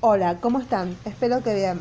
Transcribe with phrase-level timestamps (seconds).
[0.00, 0.94] Hola, ¿cómo están?
[1.04, 1.78] Espero que bien.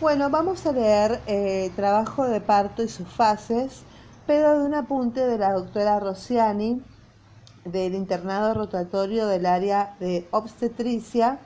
[0.00, 3.82] Bueno, vamos a leer eh, Trabajo de parto y sus fases,
[4.26, 6.82] pero de un apunte de la doctora Rossiani
[7.64, 11.40] del internado rotatorio del área de obstetricia.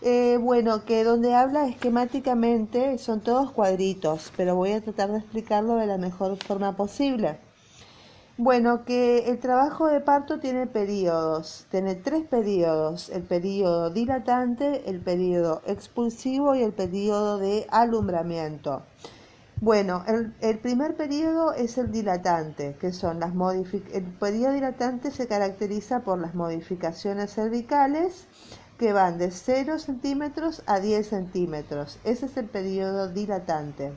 [0.00, 5.74] Eh, bueno, que donde habla esquemáticamente son todos cuadritos, pero voy a tratar de explicarlo
[5.76, 7.38] de la mejor forma posible.
[8.44, 15.00] Bueno, que el trabajo de parto tiene periodos, tiene tres periodos, el periodo dilatante, el
[15.00, 18.82] periodo expulsivo y el periodo de alumbramiento.
[19.60, 20.04] Bueno,
[20.40, 23.30] el, primer periodo es el dilatante, que son las
[23.92, 28.26] el periodo dilatante se caracteriza por las modificaciones cervicales
[28.76, 32.00] que van de 0 centímetros a 10 centímetros.
[32.02, 33.92] Ese es el periodo dilatante.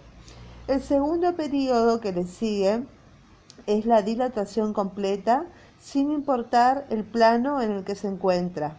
[0.67, 2.83] El segundo periodo que le sigue
[3.67, 5.45] es la dilatación completa
[5.79, 8.77] sin importar el plano en el que se encuentra.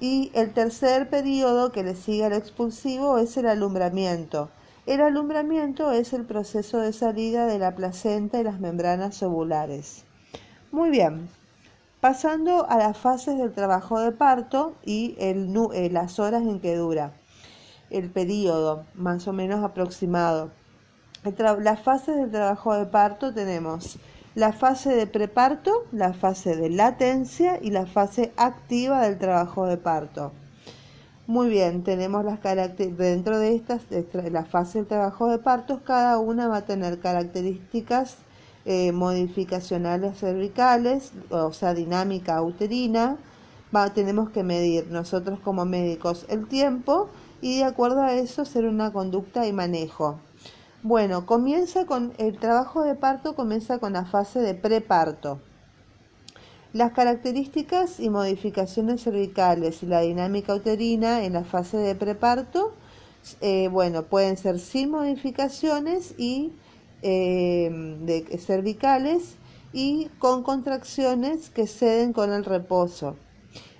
[0.00, 4.50] Y el tercer periodo que le sigue al expulsivo es el alumbramiento.
[4.84, 10.04] El alumbramiento es el proceso de salida de la placenta y las membranas ovulares.
[10.72, 11.28] Muy bien,
[12.00, 16.74] pasando a las fases del trabajo de parto y el, eh, las horas en que
[16.74, 17.12] dura,
[17.90, 20.50] el periodo más o menos aproximado
[21.24, 23.98] las fases del trabajo de parto tenemos
[24.34, 29.76] la fase de preparto, la fase de latencia y la fase activa del trabajo de
[29.76, 30.32] parto.
[31.26, 32.40] Muy bien, tenemos las
[32.76, 33.82] dentro de estas,
[34.30, 38.16] la fase del trabajo de parto, cada una va a tener características
[38.64, 43.16] eh, modificacionales cervicales, o sea, dinámica uterina.
[43.94, 47.08] tenemos que medir nosotros como médicos el tiempo
[47.40, 50.18] y de acuerdo a eso hacer una conducta y manejo.
[50.84, 55.40] Bueno, comienza con el trabajo de parto comienza con la fase de preparto.
[56.72, 62.72] Las características y modificaciones cervicales y la dinámica uterina en la fase de preparto,
[63.40, 66.50] eh, bueno, pueden ser sin modificaciones y
[67.02, 69.36] eh, de cervicales
[69.72, 73.14] y con contracciones que ceden con el reposo.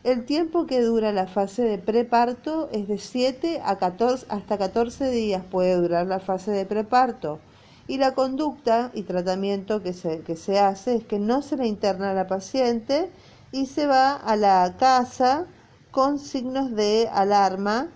[0.04, 5.10] El tiempo que dura la fase de preparto es de 7 a 14, hasta 14
[5.10, 7.38] días puede durar la fase de preparto.
[7.86, 11.68] Y la conducta y tratamiento que se, que se hace es que no se le
[11.68, 13.10] interna a la paciente
[13.52, 15.46] y se va a la casa
[15.92, 17.88] con signos de alarma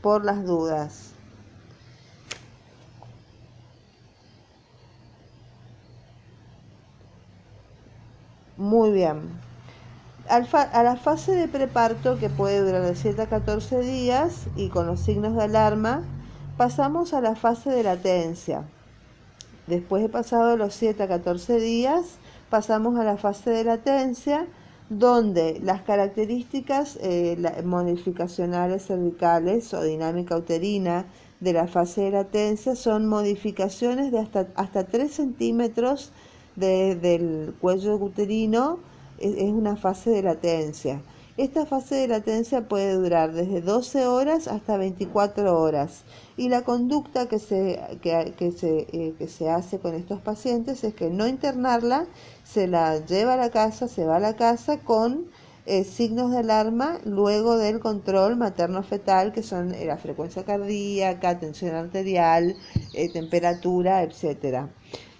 [0.00, 1.12] por las dudas.
[8.56, 9.45] Muy bien
[10.28, 14.86] a la fase de preparto, que puede durar de 7 a 14 días y con
[14.86, 16.02] los signos de alarma,
[16.56, 18.64] pasamos a la fase de latencia.
[19.66, 22.18] Después de pasado los 7 a 14 días,
[22.50, 24.46] pasamos a la fase de latencia,
[24.88, 31.06] donde las características eh, modificacionales cervicales o dinámica uterina
[31.40, 36.12] de la fase de latencia son modificaciones de hasta, hasta 3 centímetros
[36.54, 38.78] del cuello uterino
[39.18, 41.02] es una fase de latencia.
[41.36, 46.04] Esta fase de latencia puede durar desde 12 horas hasta 24 horas
[46.38, 50.94] y la conducta que se, que, se, eh, que se hace con estos pacientes es
[50.94, 52.06] que no internarla,
[52.42, 55.26] se la lleva a la casa, se va a la casa con
[55.66, 61.74] eh, signos de alarma luego del control materno-fetal que son eh, la frecuencia cardíaca, tensión
[61.74, 62.56] arterial,
[63.12, 64.70] temperatura, etcétera.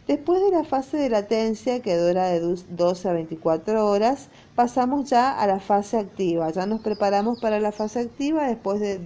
[0.07, 5.37] Después de la fase de latencia, que dura de 12 a 24 horas, pasamos ya
[5.37, 6.49] a la fase activa.
[6.53, 8.99] Ya nos preparamos para la fase activa después de,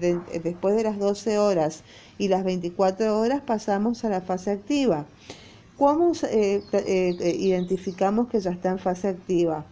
[0.44, 1.84] después de las 12 horas
[2.18, 5.06] y las 24 horas pasamos a la fase activa.
[5.78, 9.64] ¿Cómo eh, eh, identificamos que ya está en fase activa?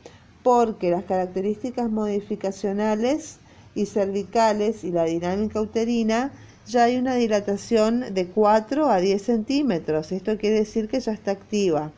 [0.43, 3.37] Porque las características modificacionales
[3.75, 6.33] y cervicales y la dinámica uterina
[6.69, 10.13] ya hay una dilatación de 4 a 10 centímetros.
[10.13, 11.93] Esto quiere decir que ya está activa.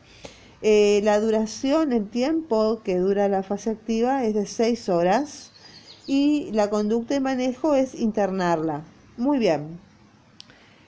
[0.61, 5.51] Eh, la duración, el tiempo que dura la fase activa es de 6 horas
[6.07, 8.83] y la conducta de manejo es internarla.
[9.17, 9.79] Muy bien.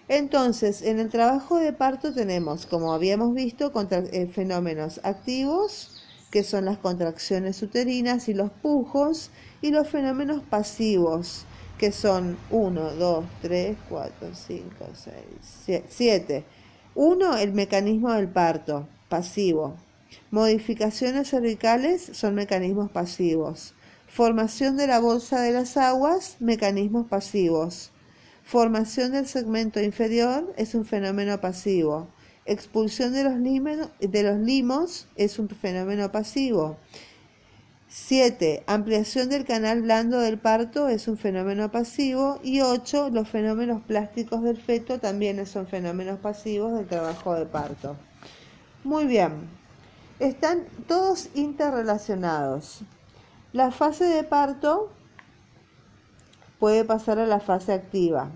[0.08, 6.66] Entonces, en el trabajo de parto tenemos, como habíamos visto, eh, fenómenos activos, que son
[6.66, 9.30] las contracciones uterinas y los pujos,
[9.62, 11.46] y los fenómenos pasivos,
[11.78, 14.86] que son 1, 2, 3, 4, 5,
[15.66, 16.46] 6, 7.
[16.96, 17.38] 1.
[17.38, 19.76] El mecanismo del parto, pasivo.
[20.32, 23.74] Modificaciones cervicales son mecanismos pasivos.
[24.08, 27.92] Formación de la bolsa de las aguas, mecanismos pasivos.
[28.44, 32.08] Formación del segmento inferior es un fenómeno pasivo.
[32.46, 33.34] Expulsión de los,
[34.00, 36.78] de los limos es un fenómeno pasivo.
[37.96, 38.64] 7.
[38.66, 42.40] Ampliación del canal blando del parto es un fenómeno pasivo.
[42.42, 43.12] Y 8.
[43.12, 47.96] Los fenómenos plásticos del feto también son fenómenos pasivos del trabajo de parto.
[48.84, 49.48] Muy bien.
[50.20, 52.82] Están todos interrelacionados.
[53.52, 54.90] La fase de parto
[56.58, 58.32] puede pasar a la fase activa.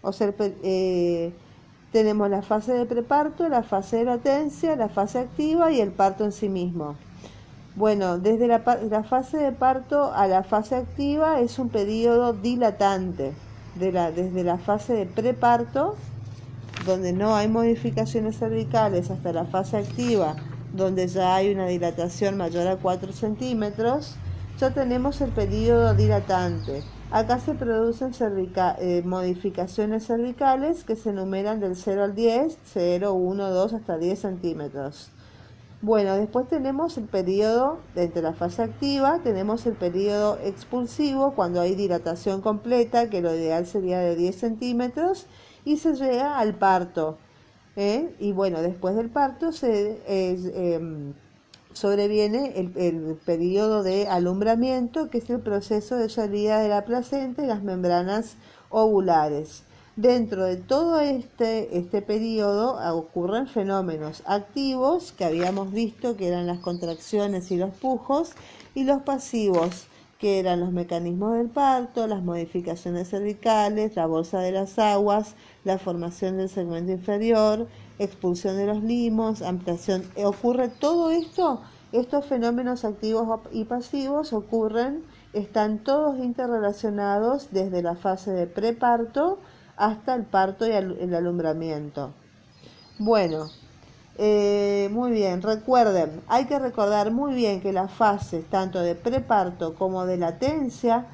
[0.00, 1.34] O sea, eh,
[1.92, 6.24] tenemos la fase de preparto, la fase de latencia, la fase activa y el parto
[6.24, 6.96] en sí mismo.
[7.80, 8.60] Bueno, desde la,
[9.04, 13.32] fase de parto a la fase activa es un periodo dilatante.
[13.74, 15.96] desde la fase de preparto,
[16.84, 20.36] donde no hay modificaciones cervicales, hasta la fase activa,
[20.74, 24.16] donde ya hay una dilatación mayor a 4 centímetros,
[24.58, 26.82] ya tenemos el periodo dilatante.
[27.10, 28.12] Acá se producen
[28.78, 34.18] eh, modificaciones cervicales que se enumeran del 0 al 10, 0, 1, 2 hasta 10
[34.18, 35.10] centímetros.
[35.82, 41.74] Bueno, después tenemos el periodo, entre la fase activa, tenemos el periodo expulsivo, cuando hay
[41.74, 45.26] dilatación completa, que lo ideal sería de 10 centímetros,
[45.64, 47.16] y se llega al parto.
[47.76, 48.14] ¿eh?
[48.18, 51.14] Y bueno, después del parto se em,
[51.72, 57.42] sobreviene el, el periodo de alumbramiento, que es el proceso de salida de la placenta
[57.42, 58.36] y las membranas
[58.68, 59.64] ovulares.
[59.96, 66.60] Dentro de todo este, este periodo ocurren fenómenos activos que habíamos visto que eran las
[66.60, 68.32] contracciones y los pujos
[68.74, 69.88] y los pasivos
[70.20, 75.34] que eran los mecanismos del parto, las modificaciones cervicales, la bolsa de las aguas,
[75.64, 77.66] la formación del segmento inferior,
[77.98, 80.04] expulsión de los limos, ampliación.
[80.22, 85.02] Ocurre todo esto, estos fenómenos activos y pasivos ocurren,
[85.32, 89.38] están todos interrelacionados desde la fase de preparto
[89.80, 92.12] hasta el parto y el alumbramiento.
[92.98, 93.48] Bueno,
[94.22, 99.74] eh, muy bien, recuerden, hay que recordar muy bien que las fases tanto de preparto
[99.74, 101.06] como de latencia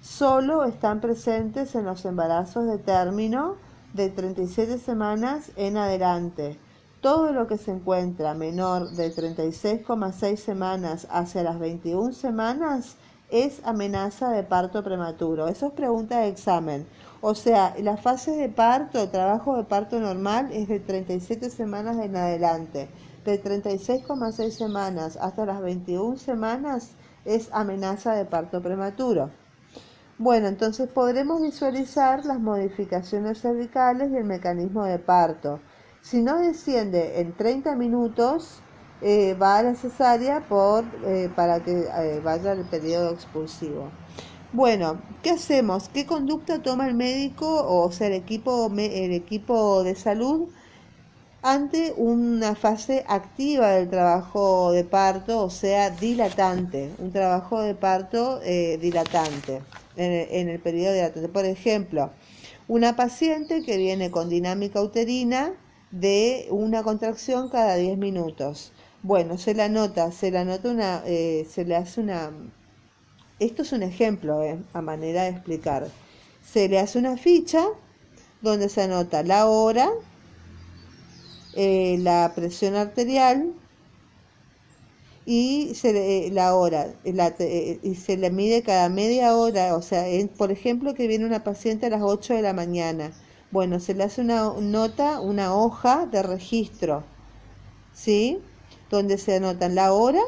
[0.00, 3.56] solo están presentes en los embarazos de término
[3.92, 6.58] de 37 semanas en adelante.
[7.02, 12.96] Todo lo que se encuentra menor de 36,6 semanas hacia las 21 semanas
[13.34, 15.48] es amenaza de parto prematuro.
[15.48, 16.86] Eso es pregunta de examen.
[17.20, 22.14] O sea, la fase de parto, trabajo de parto normal es de 37 semanas en
[22.14, 22.88] adelante.
[23.24, 26.92] De 36,6 semanas hasta las 21 semanas
[27.24, 29.30] es amenaza de parto prematuro.
[30.16, 35.58] Bueno, entonces podremos visualizar las modificaciones cervicales y el mecanismo de parto.
[36.02, 38.62] Si no desciende en 30 minutos,
[39.06, 43.90] eh, va a la cesárea por, eh, para que eh, vaya el periodo expulsivo.
[44.50, 45.90] Bueno, ¿qué hacemos?
[45.90, 50.48] ¿Qué conducta toma el médico o sea el equipo, el equipo de salud
[51.42, 58.40] ante una fase activa del trabajo de parto, o sea, dilatante, un trabajo de parto
[58.40, 59.60] dilatante
[59.96, 61.28] en el, en el periodo dilatante?
[61.28, 62.10] Por ejemplo,
[62.68, 65.52] una paciente que viene con dinámica uterina
[65.90, 68.72] de una contracción cada 10 minutos.
[69.04, 72.32] Bueno, se la nota, se la nota una, eh, se le hace una
[73.38, 75.88] esto es un ejemplo eh, a manera de explicar.
[76.42, 77.66] Se le hace una ficha
[78.42, 79.90] donde se anota la hora,
[81.54, 83.52] eh, la presión arterial
[85.26, 90.04] y se, la hora eh, y se le mide cada media hora, o sea,
[90.36, 93.12] por ejemplo que viene una paciente a las 8 de la mañana.
[93.50, 97.04] Bueno, se le hace una nota, una hoja de registro,
[97.92, 98.40] ¿sí?
[98.94, 100.22] Donde se anotan la hora,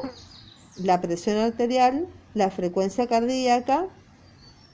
[0.75, 3.87] la presión arterial, la frecuencia cardíaca,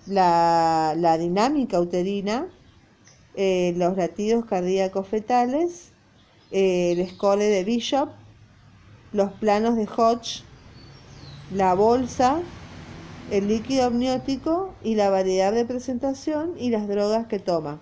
[0.08, 2.48] la, dinámica uterina,
[3.36, 5.92] eh, los latidos cardíacos fetales,
[6.50, 8.10] eh, el score de Bishop,
[9.12, 10.42] los planos de Hodge,
[11.54, 12.42] la bolsa,
[13.30, 17.80] el líquido amniótico y la variedad de presentación y las drogas que toma.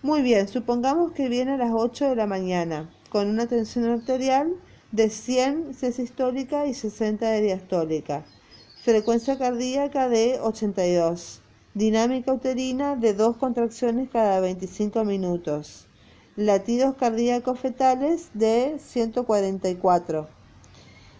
[0.00, 4.54] Muy bien, supongamos que viene a las 8 de la mañana con una tensión arterial
[4.94, 8.24] de 100 de sistólica y 60 de diastólica
[8.84, 11.40] frecuencia cardíaca de 82,
[11.72, 15.86] dinámica uterina de dos contracciones cada 25 minutos,
[16.36, 20.28] latidos cardíacos fetales de 144.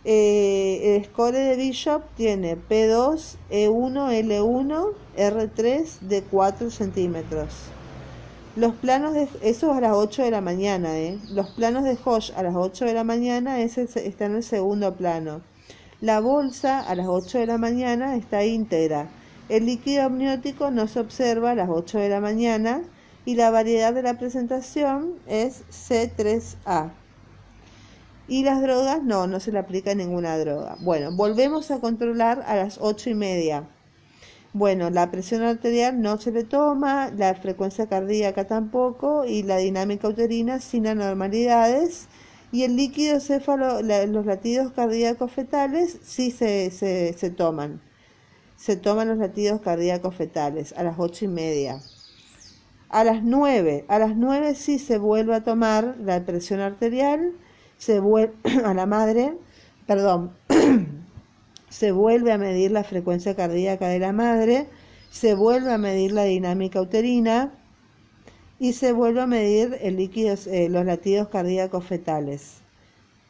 [0.05, 7.55] Eh, el score de Bishop tiene P2, E1, L1, R3 de 4 centímetros.
[8.57, 11.19] Los planos de eso a las 8 de la mañana, ¿eh?
[11.33, 15.41] Los planos de Hodge a las 8 de la mañana está en el segundo plano.
[16.01, 19.09] La bolsa a las 8 de la mañana está íntegra.
[19.49, 22.83] El líquido amniótico no se observa a las 8 de la mañana
[23.25, 26.93] y la variedad de la presentación es C3A.
[28.29, 30.77] Y las drogas, no, no se le aplica ninguna droga.
[30.79, 33.65] Bueno, volvemos a controlar a las ocho y media.
[34.55, 40.07] Bueno, la presión arterial no se le toma, la frecuencia cardíaca tampoco y la dinámica
[40.07, 42.07] uterina sin anormalidades.
[42.53, 47.81] Y el líquido céfalo, los latidos cardíacos fetales sí se, se, se toman.
[48.57, 51.83] Se toman los latidos cardíacos fetales a las ocho y media.
[52.91, 57.33] A las nueve, a las nueve sí se vuelve a tomar la presión arterial,
[57.77, 58.35] se vuelve
[58.65, 59.37] a la madre,
[59.89, 60.31] perdón,
[61.75, 64.69] se vuelve a medir la frecuencia cardíaca de la madre,
[65.11, 67.53] se vuelve a medir la dinámica uterina
[68.61, 72.59] y se vuelve a medir el líquido, eh, los latidos cardíacos fetales.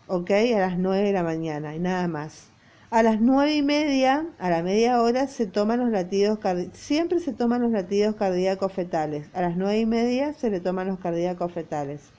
[0.09, 0.31] ¿Ok?
[0.31, 2.51] A las 9 de la mañana y nada más.
[2.91, 6.39] A las nueve y media, a la media hora, se toman los latidos
[6.75, 9.27] siempre se toman los latidos cardíacos fetales.
[9.33, 12.11] A las nueve y media se le toman los cardíacos fetales.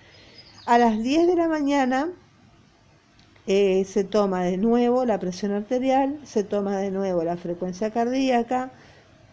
[0.65, 2.10] A las 10 de la mañana
[3.48, 8.72] eh, se toma de nuevo la presión arterial, se toma de nuevo la frecuencia cardíaca,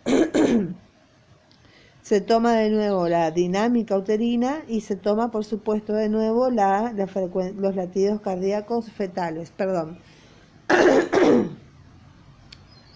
[2.02, 6.92] se toma de nuevo la dinámica uterina y se toma, por supuesto, de nuevo la,
[7.56, 9.50] los latidos cardíacos fetales.
[9.50, 9.98] Perdón.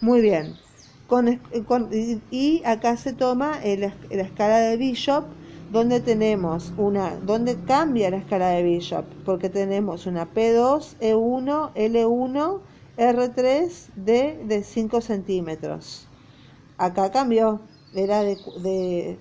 [0.03, 0.55] Muy bien.
[2.31, 5.25] y acá se toma la escala de Bishop
[5.77, 12.61] donde tenemos una, donde cambia la escala de Bishop, porque tenemos una P2, E1, L1,
[12.97, 16.09] R3 de, de 5 centímetros.
[16.79, 17.61] Acá cambió,
[17.95, 19.19] era de, de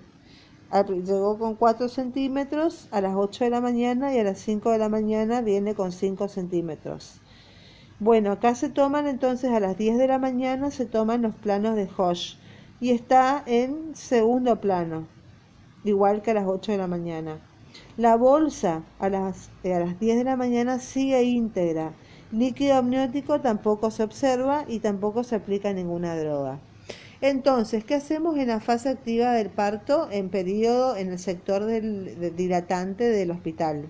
[1.03, 4.77] llegó con 4 centímetros a las 8 de la mañana y a las 5 de
[4.77, 7.19] la mañana viene con 5 centímetros.
[7.99, 11.75] Bueno, acá se toman entonces a las 10 de la mañana, se toman los planos
[11.75, 12.37] de Hosh
[12.79, 15.14] y está en segundo plano
[15.85, 17.39] igual que a las 8 de la mañana.
[17.95, 21.93] La bolsa a las, eh, a las 10 de la mañana sigue íntegra.
[22.31, 26.59] Líquido amniótico tampoco se observa y tampoco se aplica ninguna droga.
[27.21, 32.35] Entonces, ¿qué hacemos en la fase activa del parto en periodo en el sector del,
[32.35, 33.87] dilatante del hospital?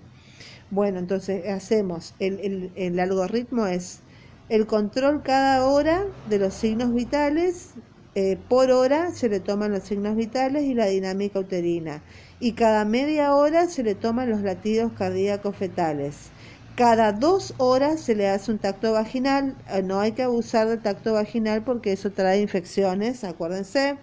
[0.70, 4.00] Bueno, entonces hacemos, el, el, el algoritmo es
[4.48, 7.74] el control cada hora de los signos vitales
[8.18, 12.02] eh, por hora se le toman los signos vitales y la dinámica uterina.
[12.40, 16.30] Y cada media hora se le toman los latidos cardíacos fetales.
[16.76, 19.54] Cada dos horas se le hace un tacto vaginal.
[19.70, 23.98] Eh, no hay que abusar del tacto vaginal porque eso trae infecciones, acuérdense.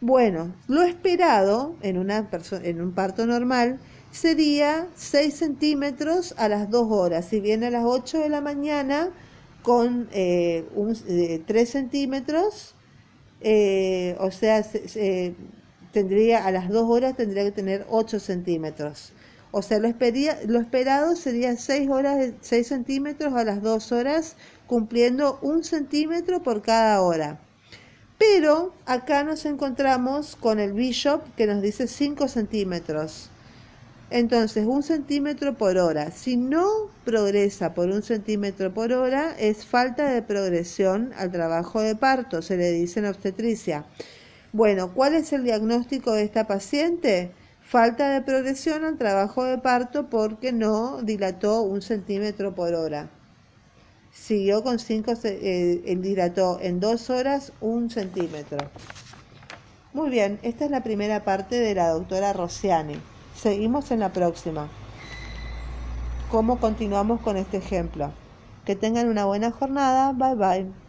[0.00, 2.28] Bueno, lo esperado en, una
[2.64, 3.78] en un parto normal
[4.10, 7.26] sería 6 centímetros a las 2 horas.
[7.26, 9.10] Si viene a las 8 de la mañana
[9.62, 10.96] con eh, un,
[11.46, 12.75] 3 centímetros,
[13.40, 14.64] eh, o sea,
[15.92, 19.12] tendría a las dos horas tendría que tener 8 centímetros.
[19.50, 25.38] O sea, lo, lo esperado sería 6 horas, 6 centímetros a las 2 horas, cumpliendo
[25.40, 27.38] un centímetro por cada hora.
[28.18, 33.30] Pero acá nos encontramos con el Bishop que nos dice 5 centímetros.
[34.10, 36.12] Entonces, un centímetro por hora.
[36.12, 41.96] Si no progresa por un centímetro por hora, es falta de progresión al trabajo de
[41.96, 43.84] parto, se le dice en obstetricia.
[44.52, 47.32] Bueno, ¿cuál es el diagnóstico de esta paciente?
[47.62, 53.10] Falta de progresión al trabajo de parto porque no dilató un centímetro por hora.
[54.12, 58.58] Siguió con 5, eh, dilató en dos horas un centímetro.
[59.92, 62.94] Muy bien, esta es la primera parte de la doctora Rossiani.
[63.36, 64.76] Seguimos en la próxima.
[66.28, 68.20] ¿Cómo continuamos con este ejemplo?
[68.64, 70.12] Que tengan una buena jornada.
[70.12, 70.85] Bye bye.